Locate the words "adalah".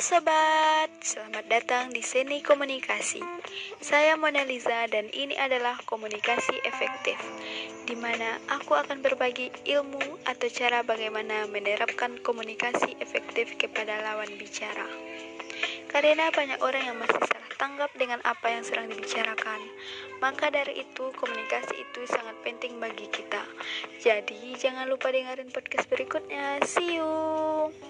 5.36-5.76